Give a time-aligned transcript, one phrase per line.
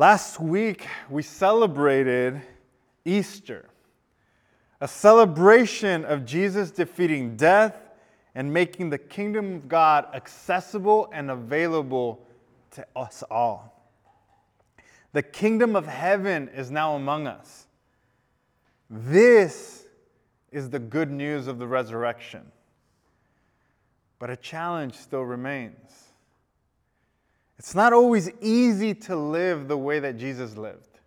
[0.00, 2.40] Last week, we celebrated
[3.04, 3.68] Easter,
[4.80, 7.76] a celebration of Jesus defeating death
[8.34, 12.26] and making the kingdom of God accessible and available
[12.70, 13.92] to us all.
[15.12, 17.66] The kingdom of heaven is now among us.
[18.88, 19.84] This
[20.50, 22.50] is the good news of the resurrection.
[24.18, 26.09] But a challenge still remains.
[27.60, 30.98] It's not always easy to live the way that Jesus lived.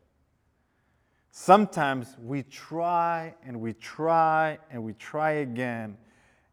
[1.32, 5.98] Sometimes we try and we try and we try again,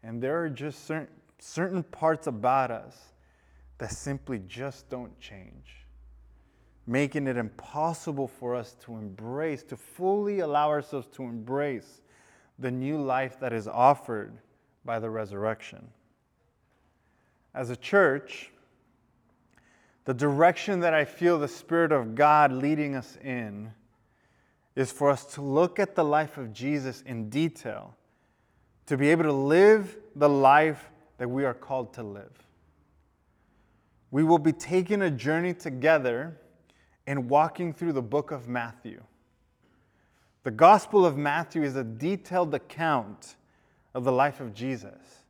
[0.02, 1.08] and there are just certain,
[1.38, 3.12] certain parts about us
[3.76, 5.84] that simply just don't change,
[6.86, 12.00] making it impossible for us to embrace, to fully allow ourselves to embrace
[12.58, 14.32] the new life that is offered
[14.82, 15.86] by the resurrection.
[17.54, 18.50] As a church,
[20.10, 23.70] the direction that I feel the Spirit of God leading us in
[24.74, 27.94] is for us to look at the life of Jesus in detail,
[28.86, 32.32] to be able to live the life that we are called to live.
[34.10, 36.36] We will be taking a journey together
[37.06, 39.04] and walking through the book of Matthew.
[40.42, 43.36] The Gospel of Matthew is a detailed account
[43.94, 45.22] of the life of Jesus,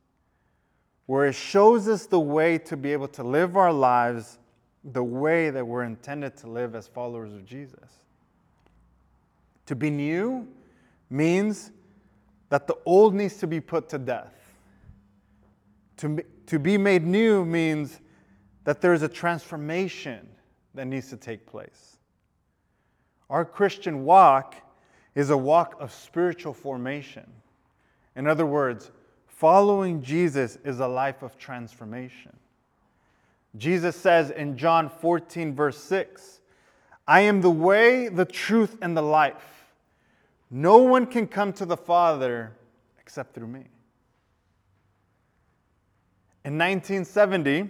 [1.05, 4.39] where it shows us the way to be able to live our lives
[4.83, 7.89] the way that we're intended to live as followers of Jesus.
[9.67, 10.47] To be new
[11.09, 11.71] means
[12.49, 14.33] that the old needs to be put to death.
[15.97, 18.01] To, to be made new means
[18.63, 20.27] that there is a transformation
[20.73, 21.97] that needs to take place.
[23.29, 24.55] Our Christian walk
[25.15, 27.29] is a walk of spiritual formation.
[28.15, 28.91] In other words,
[29.27, 32.35] following Jesus is a life of transformation.
[33.57, 36.39] Jesus says in John 14, verse 6,
[37.07, 39.73] I am the way, the truth, and the life.
[40.49, 42.53] No one can come to the Father
[42.99, 43.65] except through me.
[46.43, 47.69] In 1970,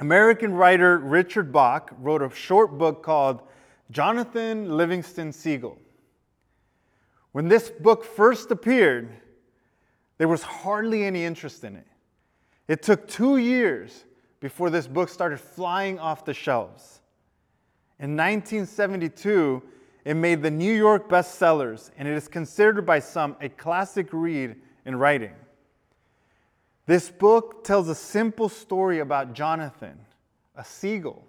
[0.00, 3.42] American writer Richard Bach wrote a short book called
[3.90, 5.78] Jonathan Livingston Seagull.
[7.32, 9.10] When this book first appeared,
[10.18, 11.86] there was hardly any interest in it.
[12.66, 14.04] It took two years
[14.40, 17.00] before this book started flying off the shelves.
[17.98, 19.62] In 1972,
[20.04, 24.56] it made the New York bestsellers, and it is considered by some a classic read
[24.86, 25.34] in writing.
[26.86, 29.98] This book tells a simple story about Jonathan,
[30.56, 31.24] a seagull,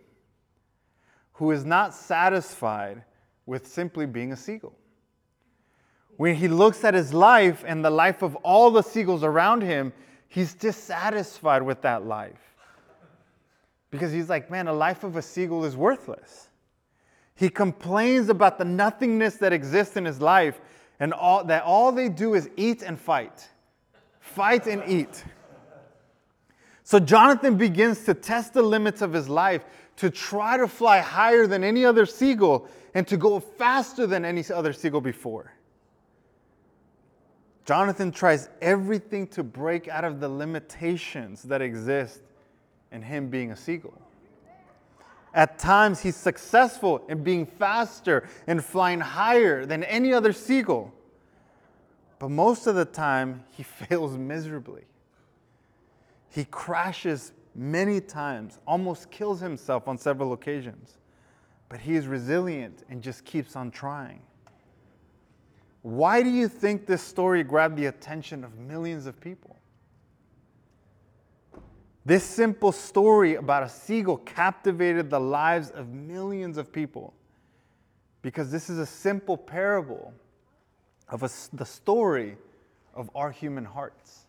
[1.34, 3.04] who is not satisfied
[3.46, 4.76] with simply being a seagull.
[6.16, 9.92] When he looks at his life and the life of all the seagulls around him,
[10.28, 12.50] he's dissatisfied with that life.
[13.92, 16.50] Because he's like, man, a life of a seagull is worthless.
[17.36, 20.60] He complains about the nothingness that exists in his life
[21.00, 23.48] and all, that all they do is eat and fight.
[24.20, 25.24] Fight and eat.
[26.84, 29.64] So Jonathan begins to test the limits of his life
[29.98, 34.44] to try to fly higher than any other seagull and to go faster than any
[34.54, 35.54] other seagull before.
[37.66, 42.22] Jonathan tries everything to break out of the limitations that exist
[42.92, 44.00] and him being a seagull.
[45.34, 50.92] At times, he's successful in being faster and flying higher than any other seagull.
[52.18, 54.84] But most of the time, he fails miserably.
[56.30, 60.98] He crashes many times, almost kills himself on several occasions.
[61.70, 64.22] But he is resilient and just keeps on trying.
[65.82, 69.56] Why do you think this story grabbed the attention of millions of people?
[72.06, 77.14] This simple story about a seagull captivated the lives of millions of people
[78.22, 80.14] because this is a simple parable
[81.08, 82.38] of a, the story
[82.94, 84.26] of our human hearts.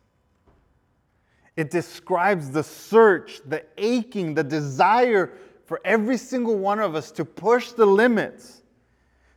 [1.57, 5.33] It describes the search, the aching, the desire
[5.67, 8.63] for every single one of us to push the limits,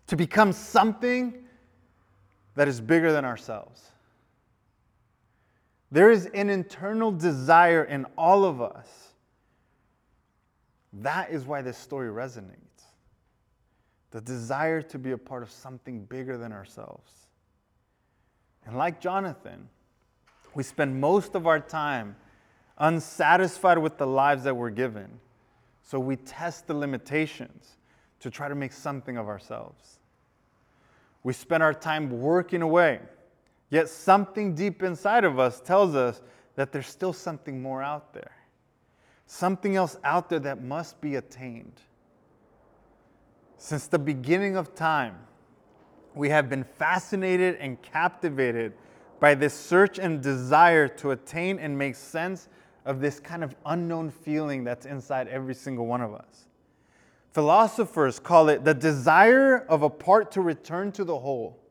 [0.07, 1.34] to become something
[2.56, 3.93] that is bigger than ourselves.
[5.94, 8.88] There is an internal desire in all of us.
[10.92, 12.57] That is why this story resonates.
[14.10, 17.12] The desire to be a part of something bigger than ourselves.
[18.66, 19.69] And like Jonathan,
[20.56, 22.16] we spend most of our time
[22.80, 25.19] unsatisfied with the lives that we're given.
[25.84, 27.78] So we test the limitations
[28.22, 30.00] to try to make something of ourselves.
[31.22, 33.00] We spend our time working away
[33.74, 36.22] Yet something deep inside of us tells us
[36.56, 38.36] that there's still something more out there,
[39.25, 41.81] something else out there that must be attained.
[43.58, 45.16] Since the beginning of time,
[46.14, 48.74] we have been fascinated and captivated
[49.20, 52.50] by this search and desire to attain and make sense
[52.86, 56.46] of this kind of unknown feeling that's inside every single one of us.
[57.31, 61.62] Philosophers call it the desire of a part to return to the whole.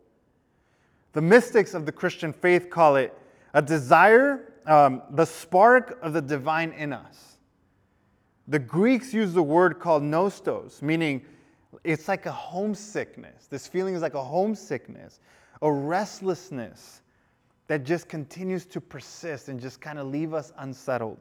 [1.12, 3.16] The mystics of the Christian faith call it
[3.54, 7.36] a desire, um, the spark of the divine in us.
[8.48, 11.24] The Greeks use the word called nostos, meaning
[11.84, 13.46] it's like a homesickness.
[13.46, 15.20] This feeling is like a homesickness,
[15.60, 17.02] a restlessness
[17.68, 21.20] that just continues to persist and just kind of leave us unsettled.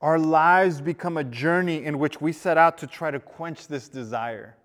[0.00, 3.88] Our lives become a journey in which we set out to try to quench this
[3.88, 4.56] desire.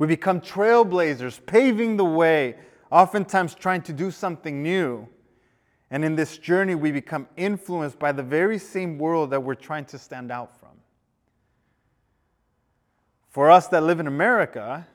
[0.00, 2.56] We become trailblazers, paving the way,
[2.90, 5.06] oftentimes trying to do something new.
[5.90, 9.84] And in this journey, we become influenced by the very same world that we're trying
[9.84, 10.70] to stand out from.
[13.28, 14.86] For us that live in America,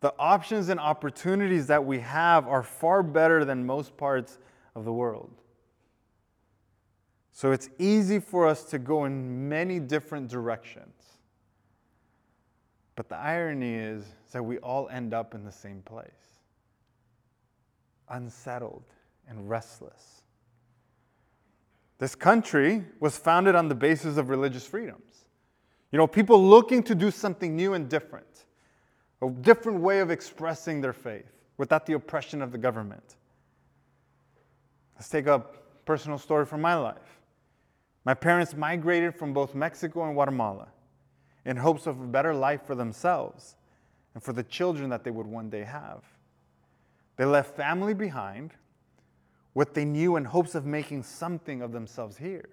[0.00, 4.38] the options and opportunities that we have are far better than most parts
[4.74, 5.30] of the world.
[7.32, 10.97] So it's easy for us to go in many different directions.
[12.98, 16.10] But the irony is that we all end up in the same place
[18.08, 18.82] unsettled
[19.28, 20.22] and restless.
[21.98, 25.26] This country was founded on the basis of religious freedoms.
[25.92, 28.46] You know, people looking to do something new and different
[29.22, 33.14] a different way of expressing their faith without the oppression of the government.
[34.96, 35.44] Let's take a
[35.84, 37.20] personal story from my life.
[38.04, 40.66] My parents migrated from both Mexico and Guatemala
[41.44, 43.56] in hopes of a better life for themselves
[44.14, 46.02] and for the children that they would one day have.
[47.16, 48.52] They left family behind,
[49.52, 52.48] what they knew in hopes of making something of themselves here.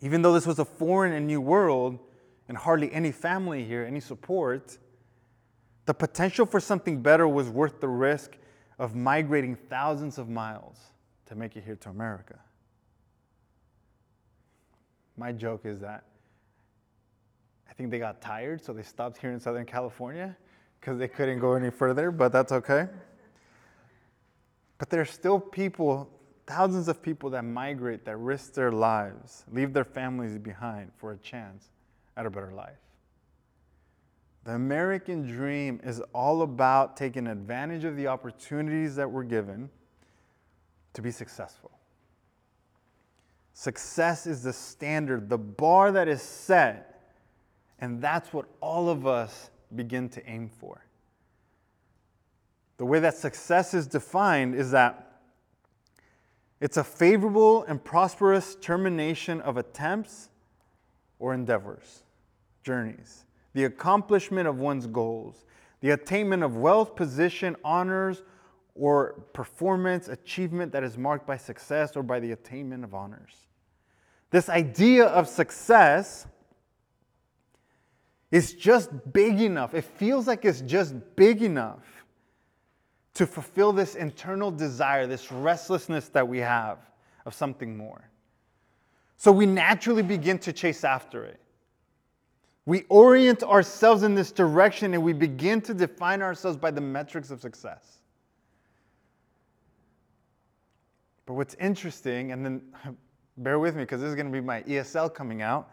[0.00, 1.98] Even though this was a foreign and new world,
[2.48, 4.76] and hardly any family here, any support,
[5.86, 8.36] the potential for something better was worth the risk
[8.76, 10.78] of migrating thousands of miles
[11.26, 12.40] to make it here to America.
[15.16, 16.04] My joke is that
[17.80, 20.36] think they got tired, so they stopped here in Southern California
[20.78, 22.86] because they couldn't go any further, but that's okay.
[24.76, 26.10] But there are still people,
[26.46, 31.16] thousands of people that migrate, that risk their lives, leave their families behind for a
[31.16, 31.70] chance
[32.18, 32.76] at a better life.
[34.44, 39.70] The American dream is all about taking advantage of the opportunities that we're given
[40.92, 41.70] to be successful.
[43.54, 46.89] Success is the standard, the bar that is set,
[47.80, 50.84] and that's what all of us begin to aim for.
[52.76, 55.20] The way that success is defined is that
[56.60, 60.28] it's a favorable and prosperous termination of attempts
[61.18, 62.02] or endeavors
[62.62, 63.24] journeys,
[63.54, 65.44] the accomplishment of one's goals,
[65.80, 68.22] the attainment of wealth, position, honors,
[68.74, 73.46] or performance, achievement that is marked by success or by the attainment of honors.
[74.30, 76.26] This idea of success
[78.30, 79.74] is just big enough.
[79.74, 81.84] It feels like it's just big enough
[83.14, 86.78] to fulfill this internal desire, this restlessness that we have
[87.26, 88.08] of something more.
[89.16, 91.40] So we naturally begin to chase after it.
[92.66, 97.30] We orient ourselves in this direction and we begin to define ourselves by the metrics
[97.30, 97.98] of success.
[101.26, 102.62] But what's interesting, and then
[103.36, 105.70] bear with me because this is going to be my ESL coming out.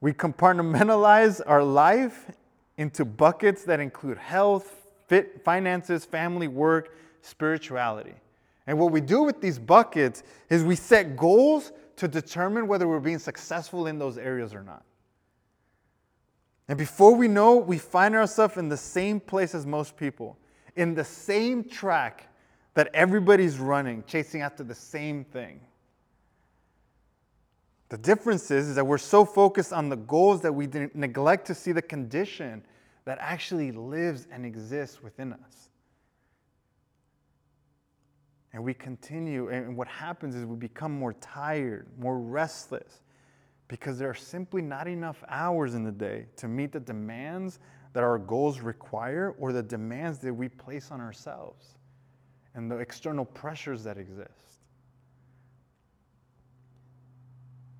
[0.00, 2.30] We compartmentalize our life
[2.76, 8.14] into buckets that include health, fit, finances, family, work, spirituality.
[8.66, 13.00] And what we do with these buckets is we set goals to determine whether we're
[13.00, 14.84] being successful in those areas or not.
[16.68, 20.38] And before we know, we find ourselves in the same place as most people,
[20.76, 22.28] in the same track
[22.74, 25.60] that everybody's running, chasing after the same thing.
[27.88, 31.54] The difference is, is that we're so focused on the goals that we neglect to
[31.54, 32.62] see the condition
[33.04, 35.70] that actually lives and exists within us.
[38.52, 43.02] And we continue, and what happens is we become more tired, more restless,
[43.68, 47.58] because there are simply not enough hours in the day to meet the demands
[47.92, 51.76] that our goals require or the demands that we place on ourselves
[52.54, 54.47] and the external pressures that exist.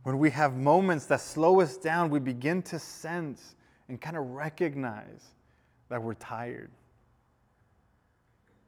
[0.09, 3.57] When we have moments that slow us down, we begin to sense
[3.91, 5.35] and kind of recognize
[5.91, 6.71] that we're tired.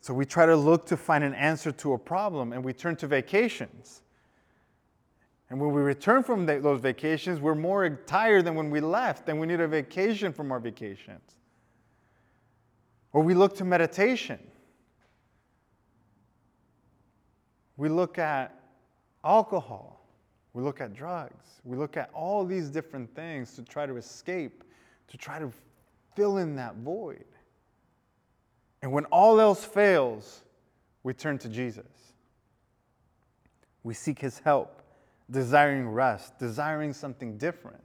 [0.02, 2.94] So we try to look to find an answer to a problem and we turn
[2.96, 4.02] to vacations
[5.50, 9.40] And when we return from those vacations, we're more tired than when we left, and
[9.40, 11.34] we need a vacation from our vacations.
[13.14, 14.38] Or we look to meditation.
[17.78, 18.54] We look at
[19.24, 19.99] alcohol.
[20.52, 21.60] We look at drugs.
[21.64, 24.64] We look at all these different things to try to escape,
[25.08, 25.52] to try to
[26.16, 27.24] fill in that void.
[28.82, 30.42] And when all else fails,
[31.02, 31.86] we turn to Jesus.
[33.82, 34.82] We seek his help,
[35.30, 37.82] desiring rest, desiring something different,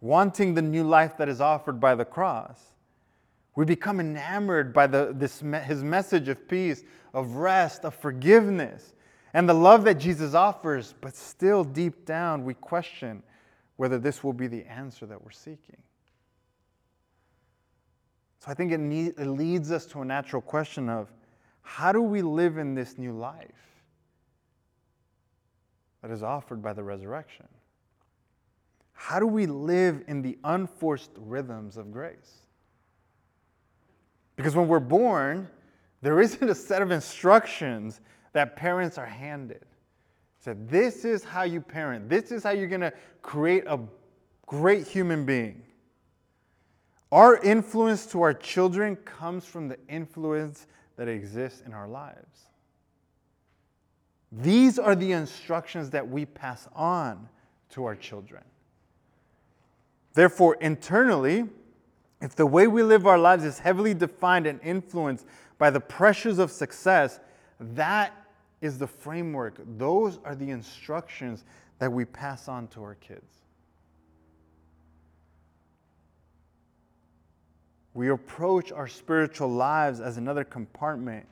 [0.00, 2.60] wanting the new life that is offered by the cross.
[3.54, 8.94] We become enamored by the, this, his message of peace, of rest, of forgiveness,
[9.34, 13.22] and the love that Jesus offers, but still deep down we question
[13.76, 15.78] whether this will be the answer that we're seeking.
[18.40, 21.12] So I think it, need, it leads us to a natural question of
[21.62, 23.48] how do we live in this new life
[26.02, 27.46] that is offered by the resurrection?
[28.92, 32.42] How do we live in the unforced rhythms of grace?
[34.36, 35.48] Because when we're born,
[36.02, 38.00] there isn't a set of instructions
[38.32, 39.64] that parents are handed.
[40.40, 42.08] So this is how you parent.
[42.08, 43.78] This is how you're going to create a
[44.46, 45.62] great human being.
[47.12, 52.46] Our influence to our children comes from the influence that exists in our lives.
[54.32, 57.28] These are the instructions that we pass on
[57.70, 58.42] to our children.
[60.14, 61.44] Therefore, internally,
[62.20, 65.26] if the way we live our lives is heavily defined and influenced
[65.58, 67.20] by the pressures of success,
[67.60, 68.12] that
[68.62, 69.60] is the framework.
[69.76, 71.44] Those are the instructions
[71.80, 73.42] that we pass on to our kids.
[77.92, 81.26] We approach our spiritual lives as another compartment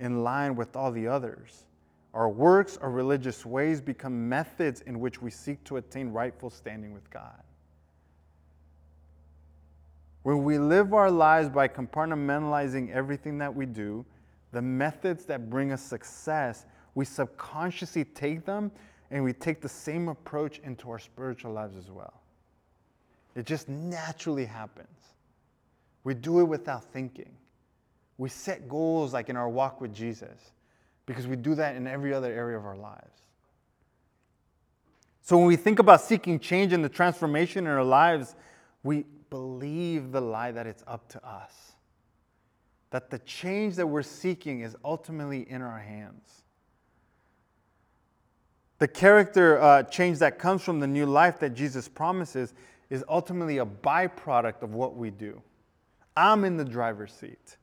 [0.00, 1.66] in line with all the others.
[2.14, 6.92] Our works, our religious ways become methods in which we seek to attain rightful standing
[6.92, 7.40] with God.
[10.22, 14.04] When we live our lives by compartmentalizing everything that we do,
[14.52, 18.70] the methods that bring us success, we subconsciously take them
[19.10, 22.20] and we take the same approach into our spiritual lives as well.
[23.34, 24.88] It just naturally happens.
[26.04, 27.30] We do it without thinking.
[28.18, 30.52] We set goals like in our walk with Jesus
[31.06, 33.20] because we do that in every other area of our lives.
[35.22, 38.34] So when we think about seeking change and the transformation in our lives,
[38.82, 41.69] we believe the lie that it's up to us.
[42.90, 46.42] That the change that we're seeking is ultimately in our hands.
[48.78, 52.54] The character uh, change that comes from the new life that Jesus promises
[52.88, 55.40] is ultimately a byproduct of what we do.
[56.16, 57.56] I'm in the driver's seat.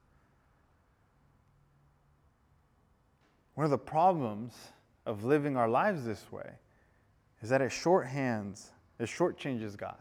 [3.55, 4.53] One of the problems
[5.07, 6.51] of living our lives this way
[7.41, 8.67] is that it shorthands,
[8.99, 9.97] it shortchanges God.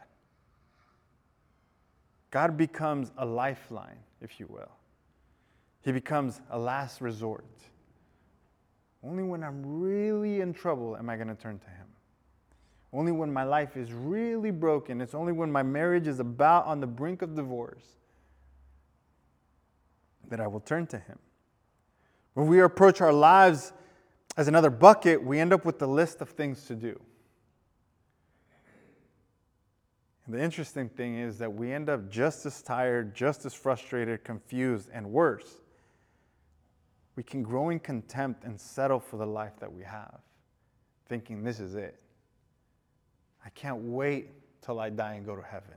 [2.30, 4.75] God becomes a lifeline, if you will.
[5.86, 7.44] He becomes a last resort.
[9.04, 11.86] Only when I'm really in trouble am I going to turn to Him.
[12.92, 16.80] Only when my life is really broken, it's only when my marriage is about on
[16.80, 17.84] the brink of divorce
[20.28, 21.20] that I will turn to Him.
[22.34, 23.72] When we approach our lives
[24.36, 27.00] as another bucket, we end up with the list of things to do.
[30.24, 34.24] And the interesting thing is that we end up just as tired, just as frustrated,
[34.24, 35.60] confused, and worse.
[37.16, 40.20] We can grow in contempt and settle for the life that we have,
[41.08, 41.98] thinking this is it.
[43.44, 44.30] I can't wait
[44.62, 45.74] till I die and go to heaven.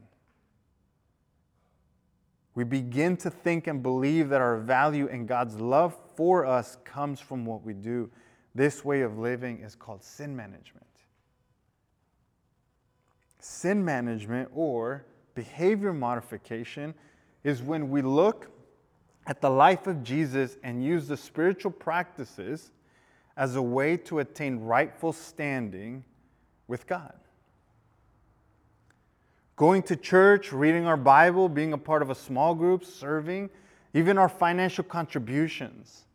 [2.55, 7.22] We begin to think and believe that our value and God's love for us comes
[7.22, 8.10] from what we do.
[8.53, 10.86] This way of living is called sin management.
[13.39, 15.05] Sin management or
[15.36, 16.93] behavior modification
[17.46, 18.50] is when we look
[19.29, 22.71] at the life of Jesus and use the spiritual practices
[23.38, 26.03] as a way to attain rightful standing
[26.67, 27.13] with God.
[29.55, 33.51] Going to church, reading our Bible, being a part of a small group, serving,
[33.93, 36.05] even our financial contributions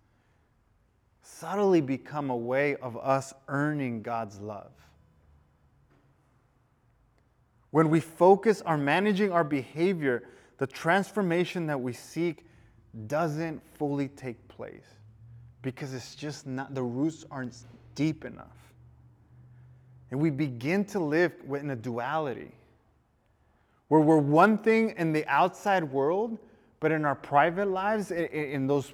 [1.22, 4.72] subtly become a way of us earning God's love.
[7.70, 10.24] When we focus on managing our behavior,
[10.58, 12.44] the transformation that we seek
[13.06, 14.86] doesn't fully take place
[15.62, 17.56] because it's just not, the roots aren't
[17.94, 18.72] deep enough.
[20.10, 22.52] And we begin to live in a duality
[23.88, 26.38] where we're one thing in the outside world,
[26.80, 28.92] but in our private lives, in those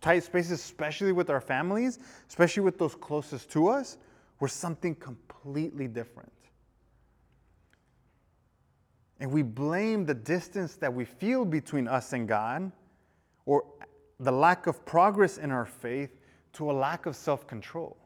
[0.00, 3.96] tight spaces, especially with our families, especially with those closest to us,
[4.40, 6.32] we're something completely different.
[9.20, 12.70] And we blame the distance that we feel between us and God
[13.46, 13.64] or
[14.20, 16.10] the lack of progress in our faith
[16.54, 17.96] to a lack of self control.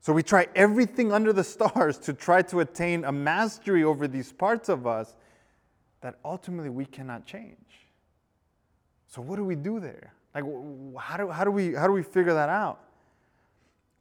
[0.00, 4.32] So we try everything under the stars to try to attain a mastery over these
[4.32, 5.16] parts of us
[6.00, 7.56] that ultimately we cannot change.
[9.08, 10.12] So what do we do there?
[10.34, 10.44] Like
[10.98, 12.80] how do, how do we how do we figure that out?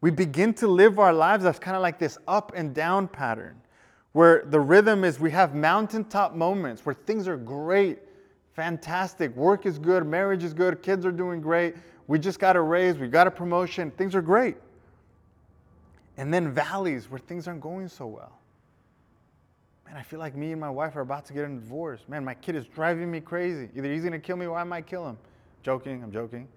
[0.01, 3.61] We begin to live our lives as kind of like this up and down pattern
[4.11, 7.99] where the rhythm is we have mountaintop moments where things are great,
[8.55, 11.75] fantastic, work is good, marriage is good, kids are doing great,
[12.07, 14.57] we just got a raise, we got a promotion, things are great
[16.17, 18.39] and then valleys where things aren't going so well.
[19.85, 22.01] Man, I feel like me and my wife are about to get a divorce.
[22.07, 23.69] Man, my kid is driving me crazy.
[23.75, 25.17] Either he's gonna kill me or I might kill him.
[25.61, 26.47] Joking, I'm joking.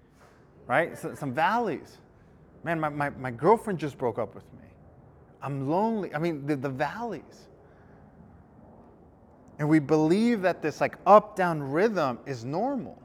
[0.67, 0.97] Right?
[0.97, 1.97] So, some valleys.
[2.63, 4.67] Man, my, my, my girlfriend just broke up with me.
[5.41, 6.13] I'm lonely.
[6.13, 7.48] I mean, the, the valleys.
[9.59, 12.97] And we believe that this like up down rhythm is normal.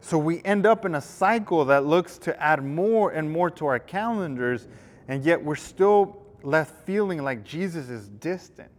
[0.00, 3.66] So we end up in a cycle that looks to add more and more to
[3.66, 4.68] our calendars,
[5.08, 8.70] and yet we're still left feeling like Jesus is distant.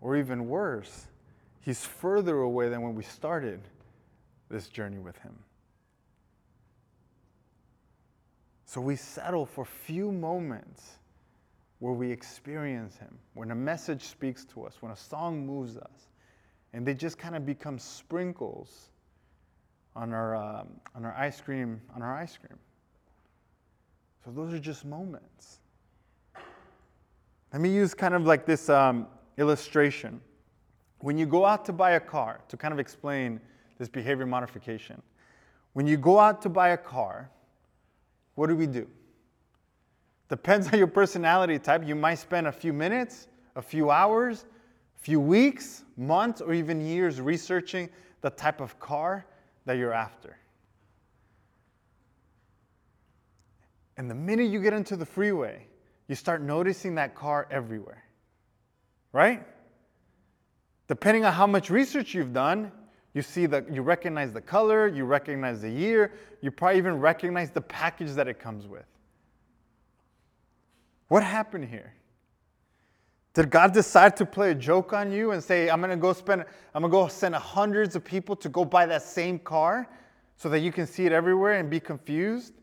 [0.00, 1.06] Or even worse,
[1.60, 3.60] he's further away than when we started
[4.48, 5.34] this journey with him.
[8.64, 10.98] So we settle for few moments
[11.80, 16.08] where we experience him, when a message speaks to us, when a song moves us
[16.72, 18.90] and they just kind of become sprinkles
[19.94, 22.58] on our, um, on our ice cream on our ice cream.
[24.24, 25.60] So those are just moments.
[27.52, 29.06] Let me use kind of like this um,
[29.38, 30.20] illustration.
[30.98, 33.40] When you go out to buy a car to kind of explain
[33.78, 35.00] this behavior modification
[35.72, 37.30] when you go out to buy a car
[38.34, 38.86] what do we do
[40.28, 44.44] depends on your personality type you might spend a few minutes a few hours
[44.98, 47.88] a few weeks, months, or even years researching
[48.20, 49.24] the type of car
[49.64, 50.36] that you're after.
[53.96, 55.66] And the minute you get into the freeway,
[56.08, 58.02] you start noticing that car everywhere.
[59.12, 59.46] Right?
[60.88, 62.72] Depending on how much research you've done,
[63.14, 67.50] you see that you recognize the color, you recognize the year, you probably even recognize
[67.50, 68.84] the package that it comes with.
[71.08, 71.94] What happened here?
[73.34, 76.44] Did God decide to play a joke on you and say, I'm gonna go spend,
[76.74, 79.88] I'm gonna go send hundreds of people to go buy that same car
[80.36, 82.54] so that you can see it everywhere and be confused?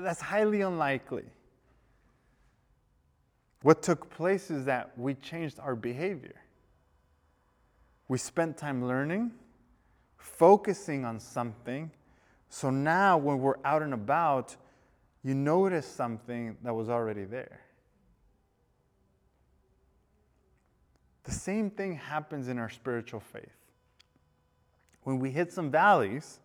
[0.00, 1.24] that's highly unlikely.
[3.62, 6.36] What took place is that we changed our behavior.
[8.08, 9.32] We spent time learning,
[10.16, 11.90] focusing on something.
[12.48, 14.56] So now, when we're out and about,
[15.26, 17.58] you notice something that was already there.
[21.24, 23.50] The same thing happens in our spiritual faith.
[25.02, 26.38] When we hit some valleys,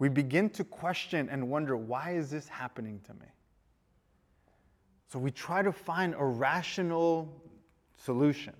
[0.00, 3.28] we begin to question and wonder why is this happening to me?
[5.06, 7.32] So we try to find a rational
[7.96, 8.54] solution.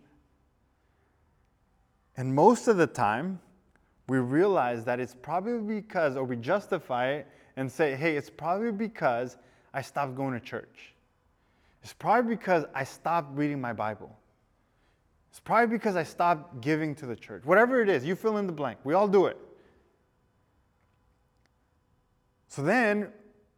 [2.16, 3.40] And most of the time,
[4.06, 8.72] we realize that it's probably because, or we justify it and say, hey, it's probably
[8.72, 9.36] because
[9.72, 10.94] I stopped going to church.
[11.82, 14.16] It's probably because I stopped reading my Bible.
[15.30, 17.44] It's probably because I stopped giving to the church.
[17.44, 18.78] Whatever it is, you fill in the blank.
[18.84, 19.36] We all do it.
[22.48, 23.08] So then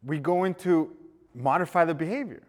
[0.03, 0.91] we go into
[1.35, 2.41] modify the behavior.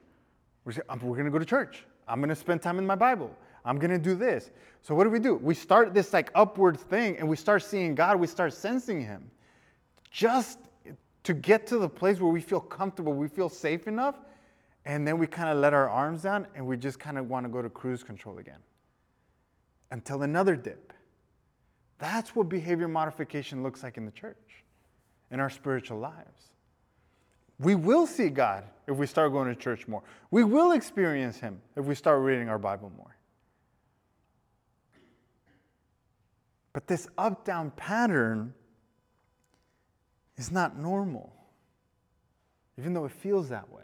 [0.64, 1.84] We say, um, we're going to go to church.
[2.08, 3.30] I'm going to spend time in my Bible.
[3.64, 4.50] I'm going to do this.
[4.82, 5.34] So what do we do?
[5.34, 8.18] We start this like upward thing and we start seeing God.
[8.18, 9.30] We start sensing Him.
[10.10, 10.58] Just
[11.28, 14.14] to get to the place where we feel comfortable, we feel safe enough,
[14.86, 17.44] and then we kind of let our arms down and we just kind of want
[17.44, 18.60] to go to cruise control again
[19.90, 20.94] until another dip.
[21.98, 24.64] That's what behavior modification looks like in the church,
[25.30, 26.48] in our spiritual lives.
[27.60, 30.02] We will see God if we start going to church more.
[30.30, 33.18] We will experience Him if we start reading our Bible more.
[36.72, 38.54] But this up down pattern
[40.38, 41.34] is not normal,
[42.78, 43.82] even though it feels that way.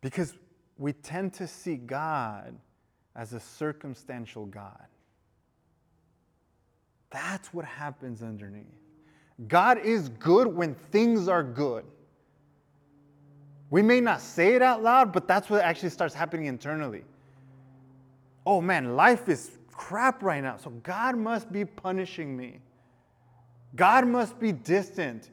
[0.00, 0.34] Because
[0.78, 2.56] we tend to see God
[3.14, 4.86] as a circumstantial God.
[7.10, 8.64] That's what happens underneath.
[9.46, 11.84] God is good when things are good.
[13.70, 17.04] We may not say it out loud, but that's what actually starts happening internally.
[18.46, 20.56] Oh man, life is crap right now.
[20.56, 22.58] So God must be punishing me.
[23.76, 25.30] God must be distant.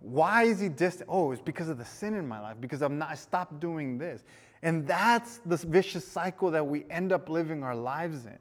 [0.00, 1.08] Why is he distant?
[1.10, 3.98] Oh, it's because of the sin in my life, because I'm not, I stopped doing
[3.98, 4.24] this.
[4.62, 8.38] And that's the vicious cycle that we end up living our lives in.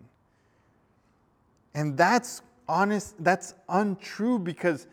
[1.74, 4.88] And that's honest, that's untrue because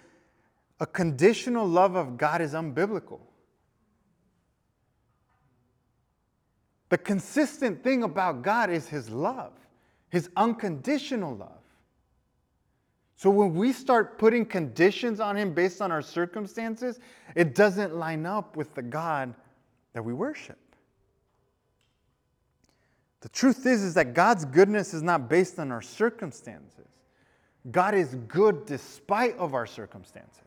[0.80, 3.20] a conditional love of God is unbiblical.
[6.88, 9.52] The consistent thing about God is his love,
[10.16, 11.50] his unconditional love.
[13.16, 16.98] So when we start putting conditions on him based on our circumstances,
[17.34, 19.34] it doesn't line up with the God
[19.92, 20.56] that we worship.
[23.20, 26.88] The truth is is that God's goodness is not based on our circumstances.
[27.70, 30.40] God is good despite of our circumstances.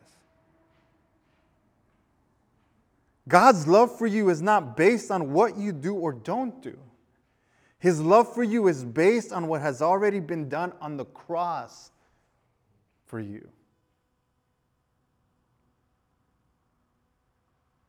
[3.28, 6.76] God's love for you is not based on what you do or don't do.
[7.80, 11.90] His love for you is based on what has already been done on the cross
[13.06, 13.48] for you.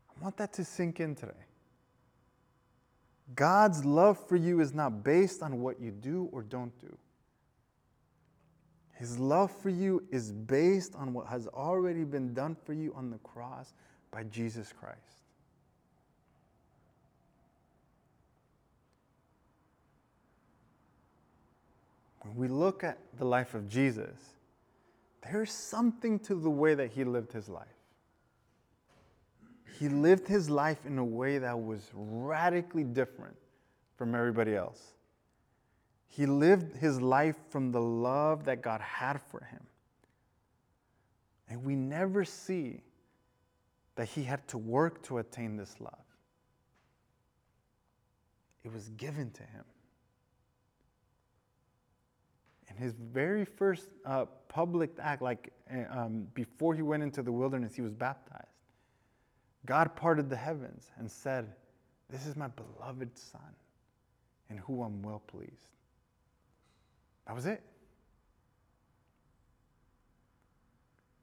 [0.10, 1.34] I want that to sink in today.
[3.36, 6.98] God's love for you is not based on what you do or don't do.
[8.94, 13.10] His love for you is based on what has already been done for you on
[13.10, 13.74] the cross
[14.10, 15.24] by Jesus Christ.
[22.22, 24.18] When we look at the life of Jesus,
[25.24, 27.68] there's something to the way that he lived his life.
[29.80, 33.36] He lived his life in a way that was radically different
[33.98, 34.94] from everybody else.
[36.08, 39.64] He lived his life from the love that God had for him.
[41.50, 42.82] And we never see
[43.96, 45.94] that he had to work to attain this love,
[48.64, 49.64] it was given to him.
[52.72, 57.32] And his very first uh, public act, like eh, um, before he went into the
[57.32, 58.48] wilderness, he was baptized.
[59.66, 61.54] God parted the heavens and said,
[62.10, 63.42] This is my beloved Son,
[64.50, 65.76] in whom I'm well pleased.
[67.28, 67.62] That was it.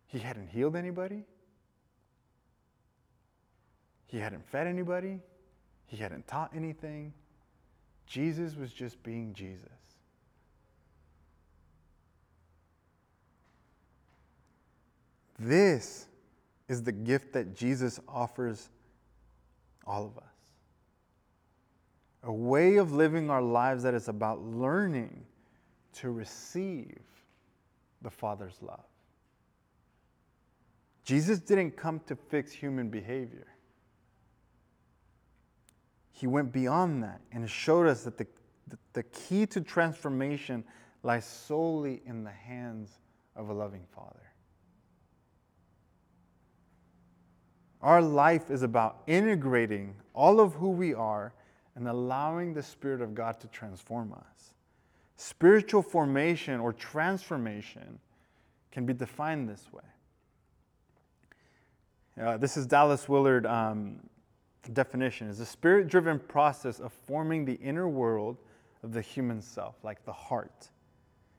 [0.07, 1.25] He hadn't healed anybody.
[4.07, 5.21] He hadn't fed anybody.
[5.87, 7.15] He hadn't taught anything.
[8.07, 9.88] Jesus was just being Jesus.
[15.39, 16.07] This
[16.69, 18.69] is the gift that Jesus offers
[19.87, 20.29] all of us
[22.23, 25.25] a way of living our lives that is about learning
[25.95, 27.01] to receive
[28.03, 28.85] the Father's love.
[31.05, 33.47] Jesus didn't come to fix human behavior.
[36.13, 38.27] He went beyond that and showed us that the,
[38.93, 40.65] the key to transformation
[41.03, 42.99] lies solely in the hands
[43.37, 44.28] of a loving Father.
[47.83, 51.33] Our life is about integrating all of who we are
[51.77, 54.55] and allowing the Spirit of God to transform us.
[55.17, 57.99] Spiritual formation or transformation
[58.73, 59.83] can be defined this way.
[62.21, 64.01] Uh, this is Dallas Willard um,
[64.73, 68.37] definition is a spirit-driven process of forming the inner world
[68.83, 70.69] of the human self, like the heart,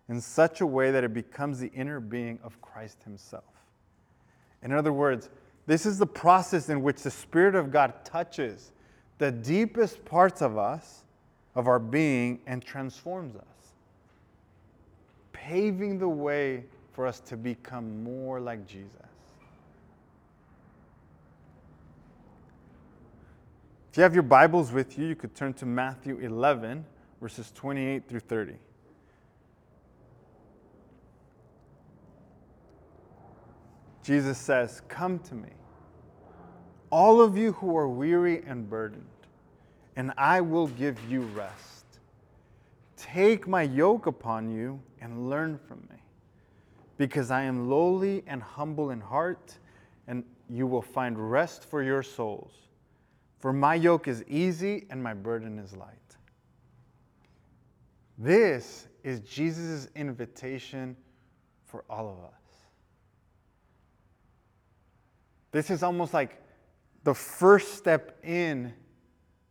[0.08, 3.43] in such a way that it becomes the inner being of Christ Himself.
[4.63, 5.30] In other words,
[5.69, 8.71] this is the process in which the Spirit of God touches
[9.19, 11.03] the deepest parts of us,
[11.53, 13.43] of our being, and transforms us,
[15.32, 18.89] paving the way for us to become more like Jesus.
[23.91, 26.84] If you have your Bibles with you, you could turn to Matthew 11,
[27.21, 28.53] verses 28 through 30.
[34.09, 35.49] Jesus says, Come to me
[36.89, 39.05] all of you who are weary and burdened,
[39.95, 41.85] and I will give you rest.
[42.97, 45.97] Take my yoke upon you and learn from me,
[46.97, 49.59] because I am lowly and humble in heart,
[50.07, 52.53] and you will find rest for your souls.
[53.37, 56.17] For my yoke is easy and my burden is light.
[58.17, 60.97] This is Jesus' invitation
[61.67, 62.38] for all of us.
[65.51, 66.41] This is almost like
[67.03, 68.73] the first step in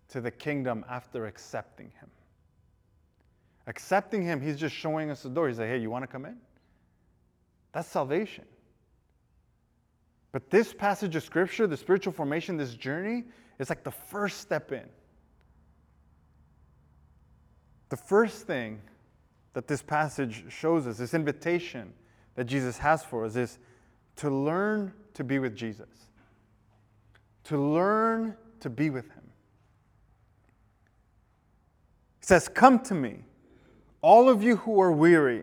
[0.08, 2.11] to the kingdom after accepting him.
[3.66, 5.48] Accepting him, he's just showing us the door.
[5.48, 6.37] He's like, hey, you want to come in?
[7.72, 8.44] That's salvation.
[10.32, 13.24] But this passage of scripture, the spiritual formation, this journey,
[13.58, 14.88] is like the first step in.
[17.88, 18.80] The first thing
[19.54, 21.92] that this passage shows us, this invitation
[22.37, 23.58] that Jesus has for us, is
[24.16, 25.88] to learn to be with Jesus,
[27.42, 29.24] to learn to be with Him.
[32.20, 33.24] He says, Come to me,
[34.00, 35.42] all of you who are weary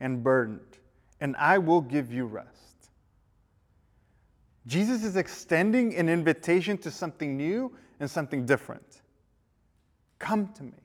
[0.00, 0.78] and burdened,
[1.20, 2.88] and I will give you rest.
[4.66, 7.70] Jesus is extending an invitation to something new
[8.00, 9.02] and something different.
[10.18, 10.80] Come to me.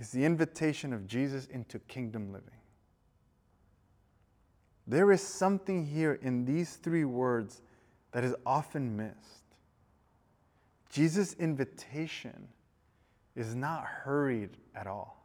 [0.00, 2.57] It's the invitation of Jesus into kingdom living.
[4.88, 7.60] There is something here in these three words
[8.12, 9.44] that is often missed.
[10.90, 12.48] Jesus' invitation
[13.36, 15.22] is not hurried at all,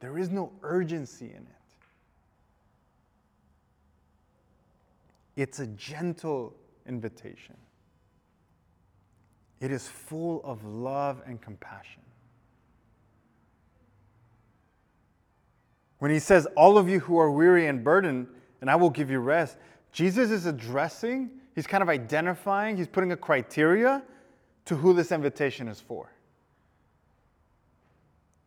[0.00, 1.58] there is no urgency in it.
[5.36, 6.56] It's a gentle
[6.86, 7.56] invitation.
[9.60, 12.02] It is full of love and compassion.
[15.98, 18.28] When he says, All of you who are weary and burdened,
[18.60, 19.56] and I will give you rest,
[19.92, 24.02] Jesus is addressing, he's kind of identifying, he's putting a criteria
[24.66, 26.12] to who this invitation is for.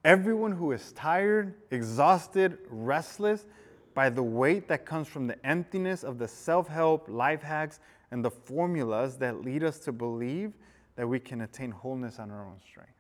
[0.03, 3.45] Everyone who is tired, exhausted, restless
[3.93, 7.79] by the weight that comes from the emptiness of the self help, life hacks,
[8.11, 10.53] and the formulas that lead us to believe
[10.95, 12.91] that we can attain wholeness on our own strength.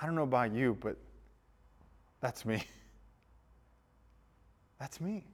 [0.00, 0.96] I don't know about you, but
[2.20, 2.62] that's me.
[4.78, 5.24] That's me.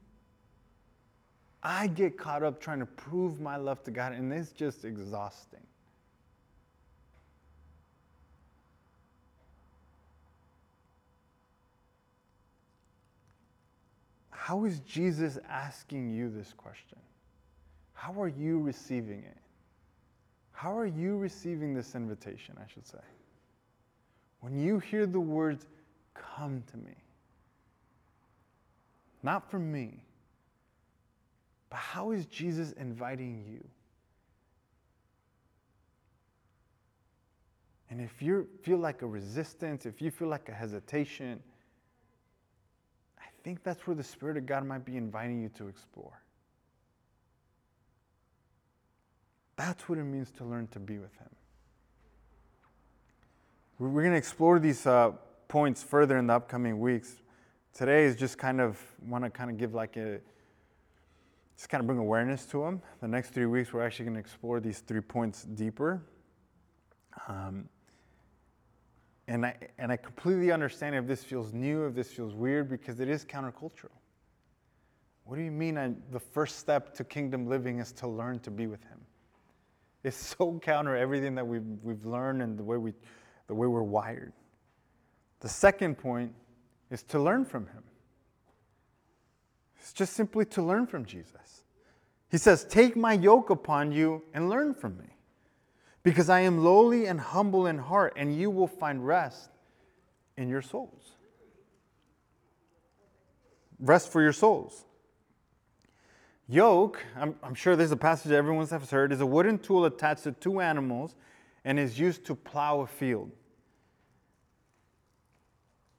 [1.62, 5.60] I get caught up trying to prove my love to God, and it's just exhausting.
[14.30, 16.98] How is Jesus asking you this question?
[17.94, 19.38] How are you receiving it?
[20.52, 22.98] How are you receiving this invitation, I should say?
[24.40, 25.64] When you hear the words,
[26.12, 26.92] come to me,
[29.24, 30.02] not from me.
[31.70, 33.64] But how is Jesus inviting you?
[37.90, 41.40] And if you feel like a resistance, if you feel like a hesitation,
[43.18, 46.20] I think that's where the Spirit of God might be inviting you to explore.
[49.56, 51.30] That's what it means to learn to be with Him.
[53.78, 55.12] We're going to explore these uh,
[55.48, 57.16] points further in the upcoming weeks
[57.74, 60.20] today is just kind of want to kind of give like a
[61.56, 62.82] just kind of bring awareness to them.
[63.00, 66.02] The next three weeks, we're actually going to explore these three points deeper.
[67.28, 67.68] Um,
[69.28, 73.00] and I and I completely understand if this feels new, if this feels weird, because
[73.00, 73.92] it is countercultural.
[75.24, 75.78] What do you mean?
[75.78, 79.00] I, the first step to kingdom living is to learn to be with Him.
[80.02, 82.92] It's so counter everything that we've we've learned and the way we
[83.46, 84.32] the way we're wired.
[85.40, 86.32] The second point
[86.94, 87.82] is to learn from him.
[89.80, 91.64] It's just simply to learn from Jesus.
[92.30, 95.16] He says, Take my yoke upon you and learn from me,
[96.04, 99.50] because I am lowly and humble in heart, and you will find rest
[100.36, 101.16] in your souls.
[103.80, 104.84] Rest for your souls.
[106.46, 110.22] Yoke, I'm, I'm sure there's a passage everyone's has heard, is a wooden tool attached
[110.24, 111.16] to two animals
[111.64, 113.32] and is used to plow a field.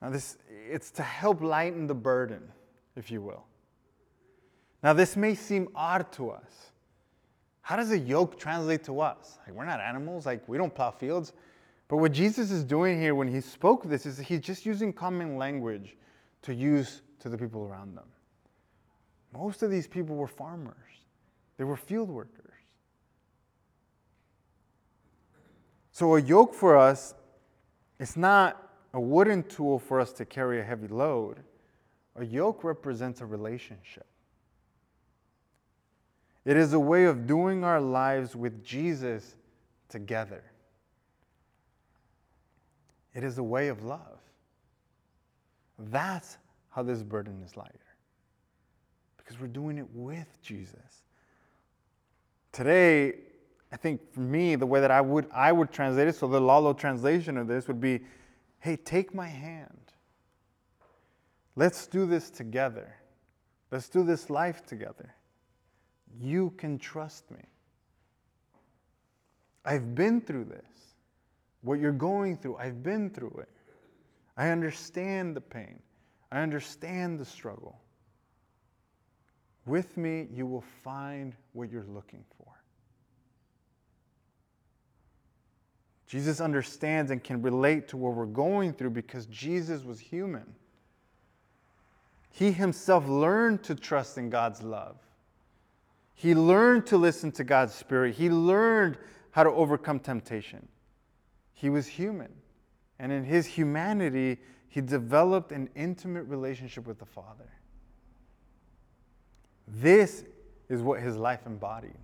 [0.01, 0.38] Now, this,
[0.69, 2.43] it's to help lighten the burden,
[2.95, 3.45] if you will.
[4.84, 6.71] Now, this may seem odd to us.
[7.62, 9.39] How does a yoke translate to us?
[9.45, 11.34] Like, we're not animals, like, we don't plow fields.
[11.88, 15.38] But what Jesus is doing here when he spoke this is he's just using common
[15.38, 15.95] language
[16.43, 18.05] to use to the people around them.
[19.34, 20.75] Most of these people were farmers,
[21.58, 22.41] they were field workers.
[25.91, 27.13] So, a yoke for us,
[27.99, 28.64] it's not
[28.95, 31.43] a wooden tool for us to carry a heavy load,
[32.15, 34.05] a yoke represents a relationship.
[36.45, 39.36] It is a way of doing our lives with Jesus
[39.89, 40.41] together.
[43.13, 44.19] It is a way of love.
[45.77, 46.38] That's
[46.69, 47.73] how this burden is lighter.
[49.17, 51.03] Because we're doing it with Jesus.
[52.53, 53.15] Today,
[53.73, 56.39] I think for me, the way that I would I would translate it, so the
[56.39, 57.99] Lalo translation of this would be
[58.65, 59.93] hey, take my hand.
[61.56, 62.95] Let's do this together.
[63.69, 65.13] Let's do this life together.
[66.19, 67.43] You can trust me.
[69.63, 70.95] I've been through this.
[71.62, 73.49] What you're going through, I've been through it.
[74.36, 75.80] I understand the pain.
[76.32, 77.80] I understand the struggle.
[79.67, 82.34] With me, you will find what you're looking for.
[86.15, 90.45] Jesus understands and can relate to what we're going through because Jesus was human.
[92.32, 94.95] He himself learned to trust in God's love.
[96.13, 98.15] He learned to listen to God's Spirit.
[98.15, 98.97] He learned
[99.32, 100.65] how to overcome temptation.
[101.54, 102.32] He was human.
[102.97, 104.38] And in his humanity,
[104.69, 107.49] he developed an intimate relationship with the Father.
[109.67, 110.23] This
[110.69, 111.97] is what his life embodied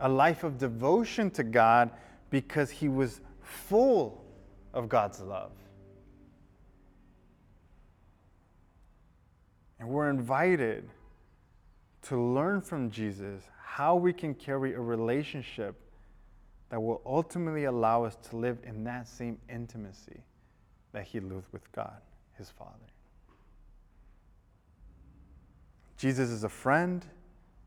[0.00, 1.90] a life of devotion to God
[2.30, 4.24] because he was full
[4.74, 5.52] of God's love.
[9.80, 10.88] And we're invited
[12.02, 15.76] to learn from Jesus how we can carry a relationship
[16.70, 20.20] that will ultimately allow us to live in that same intimacy
[20.92, 22.00] that he lived with God,
[22.36, 22.72] his Father.
[25.96, 27.04] Jesus is a friend,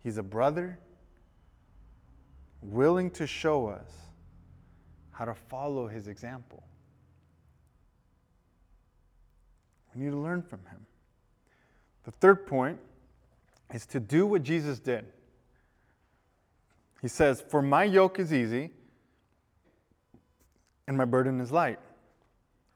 [0.04, 0.80] he's a brother,
[2.62, 3.91] willing to show us
[5.22, 6.64] how to follow his example.
[9.94, 10.88] We need to learn from him.
[12.06, 12.80] The third point
[13.72, 15.06] is to do what Jesus did.
[17.04, 18.72] He says, For my yoke is easy
[20.88, 21.78] and my burden is light.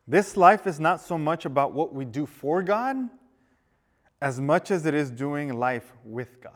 [0.07, 3.09] This life is not so much about what we do for God
[4.21, 6.53] as much as it is doing life with God.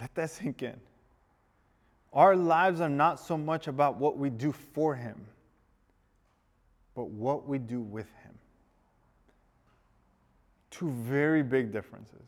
[0.00, 0.80] Let that sink in.
[2.12, 5.26] Our lives are not so much about what we do for Him,
[6.94, 8.34] but what we do with Him.
[10.70, 12.18] Two very big differences.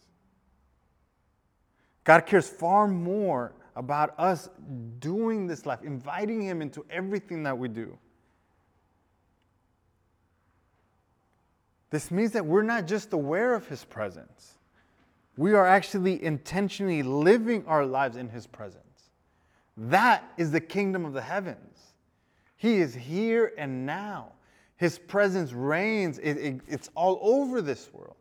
[2.05, 4.49] God cares far more about us
[5.01, 7.99] doing this life, inviting Him into everything that we do.
[11.91, 14.59] This means that we're not just aware of His presence,
[15.37, 18.84] we are actually intentionally living our lives in His presence.
[19.77, 21.95] That is the kingdom of the heavens.
[22.57, 24.33] He is here and now.
[24.77, 28.17] His presence reigns, it, it, it's all over this world.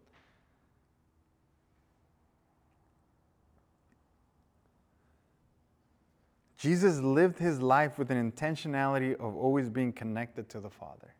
[6.57, 11.13] Jesus lived his life with an intentionality of always being connected to the Father.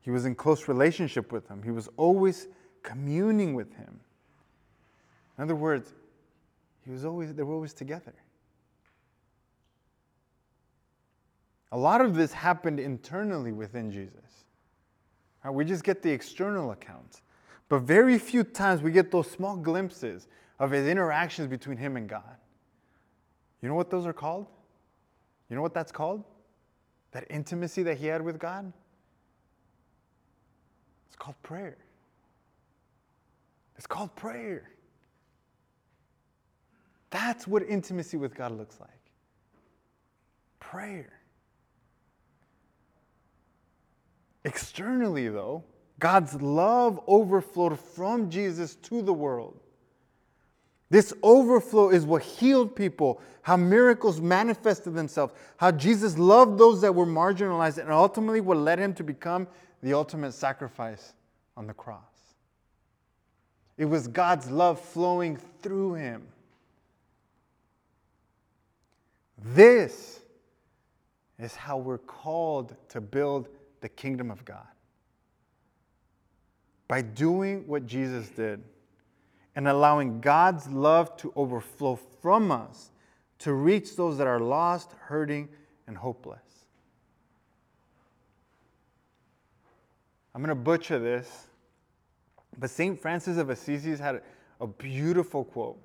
[0.00, 1.62] He was in close relationship with him.
[1.62, 2.48] He was always
[2.82, 4.00] communing with him.
[5.38, 5.94] In other words,
[6.90, 8.14] was always, they were always together.
[11.72, 14.44] A lot of this happened internally within Jesus.
[15.44, 17.22] Right, we just get the external accounts.
[17.68, 20.26] But very few times we get those small glimpses
[20.58, 22.36] of his interactions between him and God.
[23.62, 24.46] You know what those are called?
[25.48, 26.24] You know what that's called?
[27.12, 28.72] That intimacy that he had with God?
[31.06, 31.78] It's called prayer.
[33.76, 34.70] It's called prayer.
[37.10, 38.90] That's what intimacy with God looks like
[40.70, 41.10] prayer.
[44.44, 45.64] Externally, though,
[45.98, 49.58] God's love overflowed from Jesus to the world.
[50.88, 56.94] This overflow is what healed people, how miracles manifested themselves, how Jesus loved those that
[56.94, 59.46] were marginalized, and ultimately what led him to become
[59.82, 61.12] the ultimate sacrifice
[61.56, 62.00] on the cross.
[63.76, 66.26] It was God's love flowing through him.
[69.42, 70.20] This
[71.38, 73.48] is how we're called to build
[73.80, 74.66] the kingdom of God.
[76.86, 78.62] By doing what Jesus did
[79.56, 82.90] and allowing God's love to overflow from us
[83.38, 85.48] to reach those that are lost, hurting,
[85.86, 86.40] and hopeless.
[90.34, 91.46] I'm going to butcher this,
[92.58, 93.00] but St.
[93.00, 94.22] Francis of Assisi had
[94.60, 95.80] a beautiful quote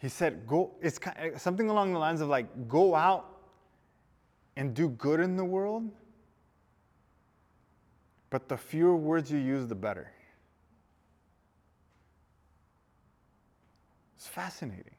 [0.00, 3.26] he said, go, it's eh, something along the lines of like, go out
[4.56, 5.90] and do good in the world,
[8.30, 10.10] but the fewer words you use, the better.
[14.16, 14.96] It's fascinating.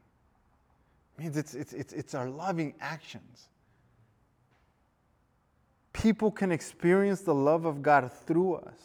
[1.18, 3.50] It means it's, it's, it's, it's our loving actions.
[5.94, 8.80] People can experience the love of God through us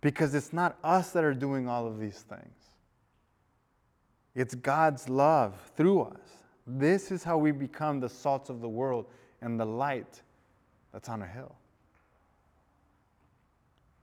[0.00, 2.55] because it's not us that are doing all of these things.
[4.36, 6.20] It's God's love through us.
[6.66, 9.06] This is how we become the salt of the world
[9.40, 10.20] and the light
[10.92, 11.56] that's on a hill.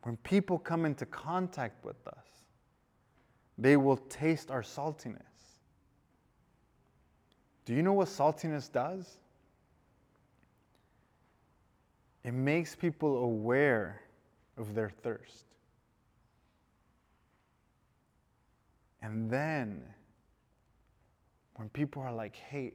[0.01, 2.25] When people come into contact with us,
[3.59, 5.21] they will taste our saltiness.
[7.65, 9.17] Do you know what saltiness does?
[12.23, 14.01] It makes people aware
[14.57, 15.45] of their thirst.
[19.03, 19.84] And then,
[21.55, 22.73] when people are like, hey,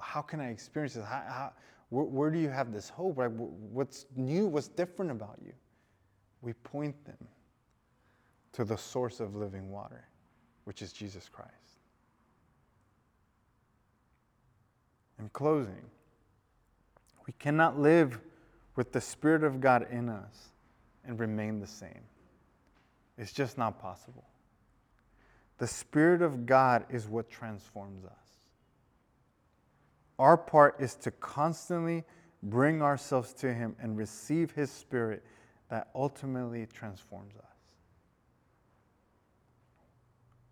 [0.00, 1.04] how can I experience this?
[1.04, 1.52] How, how,
[1.90, 3.16] where, where, do you have this hope?
[3.16, 4.46] What's new?
[4.46, 5.52] What's different about you?
[6.40, 7.28] We point them
[8.52, 10.06] to the source of living water,
[10.64, 11.50] which is Jesus Christ.
[15.18, 15.90] In closing,
[17.26, 18.20] we cannot live
[18.76, 20.48] with the Spirit of God in us
[21.06, 22.02] and remain the same.
[23.16, 24.24] It's just not possible.
[25.58, 28.12] The Spirit of God is what transforms us.
[30.18, 32.04] Our part is to constantly
[32.42, 35.24] bring ourselves to Him and receive His Spirit
[35.70, 37.44] that ultimately transforms us.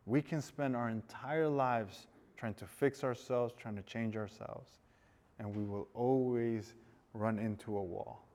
[0.07, 4.71] We can spend our entire lives trying to fix ourselves, trying to change ourselves,
[5.39, 6.75] and we will always
[7.15, 8.27] run into a wall.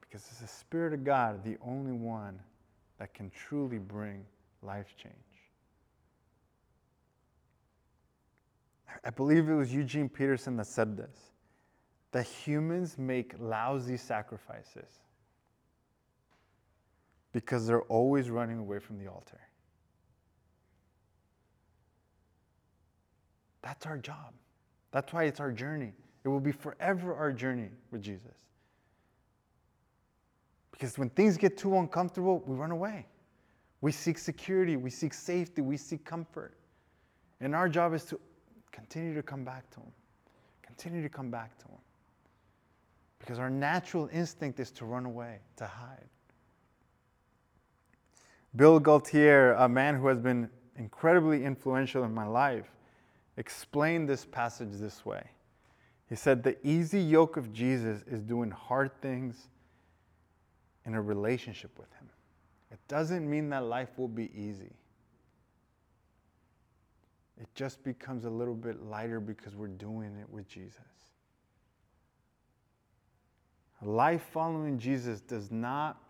[0.00, 2.40] Because it's the Spirit of God, the only one
[2.98, 4.24] that can truly bring
[4.62, 5.14] life change.
[9.04, 11.16] I believe it was Eugene Peterson that said this
[12.10, 14.88] that humans make lousy sacrifices
[17.32, 19.38] because they're always running away from the altar.
[23.60, 24.32] That's our job.
[24.90, 25.92] That's why it's our journey.
[26.24, 28.34] It will be forever our journey with Jesus.
[30.72, 33.06] Because when things get too uncomfortable, we run away.
[33.80, 36.54] We seek security, we seek safety, we seek comfort.
[37.40, 38.20] And our job is to
[38.72, 39.92] continue to come back to Him.
[40.62, 41.78] Continue to come back to Him.
[43.18, 46.08] Because our natural instinct is to run away, to hide.
[48.56, 52.70] Bill Gaultiere, a man who has been incredibly influential in my life,
[53.36, 55.22] explained this passage this way.
[56.08, 59.48] He said, The easy yoke of Jesus is doing hard things
[60.86, 62.08] in a relationship with Him.
[62.70, 64.72] It doesn't mean that life will be easy.
[67.40, 70.80] It just becomes a little bit lighter because we're doing it with Jesus.
[73.80, 76.02] Life following Jesus does not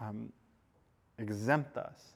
[0.00, 0.32] um,
[1.18, 2.14] exempt us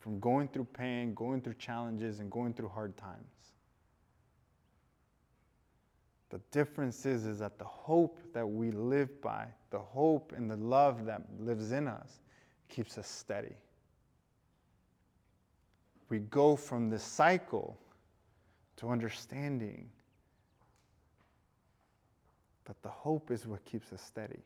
[0.00, 3.52] from going through pain, going through challenges, and going through hard times.
[6.30, 10.56] The difference is, is that the hope that we live by, the hope and the
[10.56, 12.21] love that lives in us,
[12.72, 13.54] keeps us steady.
[16.08, 17.78] We go from this cycle
[18.78, 19.88] to understanding
[22.64, 24.40] that the hope is what keeps us steady.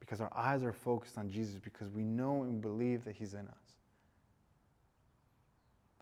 [0.00, 3.40] Because our eyes are focused on Jesus, because we know and believe that He's in
[3.40, 3.74] us.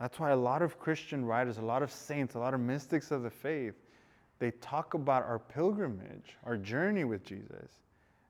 [0.00, 3.10] That's why a lot of Christian writers, a lot of saints, a lot of mystics
[3.10, 3.74] of the faith,
[4.38, 7.70] they talk about our pilgrimage, our journey with Jesus,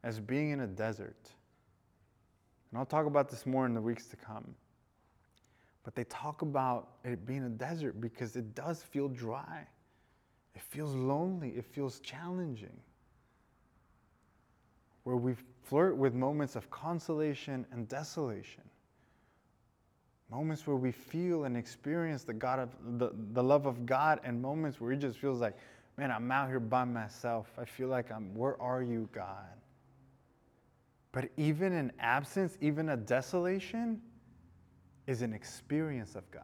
[0.05, 1.31] as being in a desert.
[2.71, 4.55] And I'll talk about this more in the weeks to come.
[5.85, 9.67] But they talk about it being a desert because it does feel dry.
[10.55, 11.51] It feels lonely.
[11.51, 12.77] It feels challenging.
[15.05, 15.35] Where we
[15.65, 18.63] flirt with moments of consolation and desolation
[20.33, 24.41] moments where we feel and experience the God of the, the love of God, and
[24.41, 25.57] moments where it just feels like,
[25.99, 27.53] man, I'm out here by myself.
[27.59, 29.62] I feel like I'm, where are you, God?
[31.13, 34.01] But even in absence, even a desolation,
[35.07, 36.43] is an experience of God.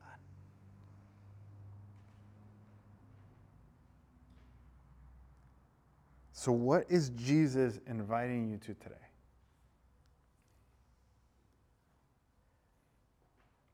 [6.33, 8.95] So, what is Jesus inviting you to today?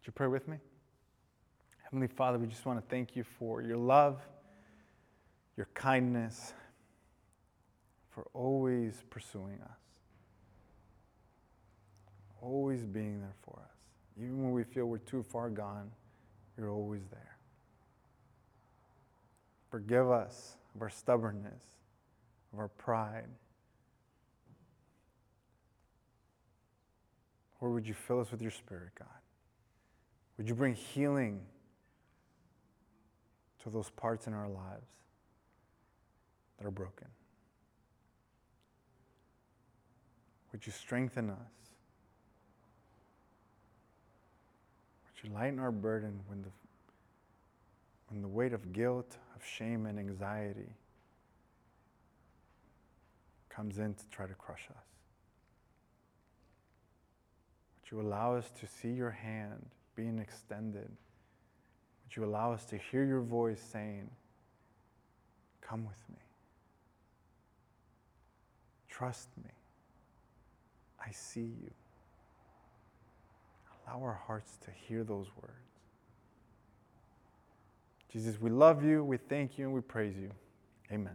[0.00, 0.56] Would you pray with me?
[1.82, 4.20] Heavenly Father, we just want to thank you for your love,
[5.56, 6.54] your kindness,
[8.10, 9.78] for always pursuing us,
[12.44, 13.76] always being there for us.
[14.16, 15.90] Even when we feel we're too far gone,
[16.56, 17.36] you're always there.
[19.70, 21.62] Forgive us of our stubbornness,
[22.52, 23.28] of our pride.
[27.60, 29.08] Or would you fill us with your spirit, God?
[30.36, 31.40] Would you bring healing
[33.62, 34.86] to those parts in our lives
[36.58, 37.08] that are broken?
[40.52, 41.63] Would you strengthen us?
[45.24, 46.50] You lighten our burden when the,
[48.10, 50.76] when the weight of guilt, of shame, and anxiety
[53.48, 54.84] comes in to try to crush us?
[57.80, 59.64] Would you allow us to see your hand?
[59.96, 60.88] being extended.
[62.04, 64.10] Would you allow us to hear your voice saying,
[65.60, 66.22] Come with me.
[68.88, 69.50] Trust me.
[71.00, 71.70] I see you.
[73.86, 75.52] Allow our hearts to hear those words.
[78.12, 80.30] Jesus, we love you, we thank you, and we praise you.
[80.92, 81.14] Amen.